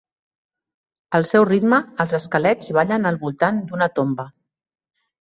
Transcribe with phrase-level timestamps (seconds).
[1.19, 4.31] Al seu ritme, els esquelets ballen al voltant d'una tomba.